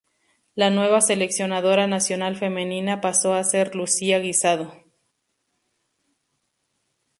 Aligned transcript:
La 0.55 0.71
nueva 0.71 0.99
seleccionadora 0.99 1.85
nacional 1.85 2.35
femenina 2.35 3.01
pasó 3.01 3.35
a 3.35 3.43
ser 3.43 3.75
Lucía 3.75 4.17
Guisado. 4.17 4.73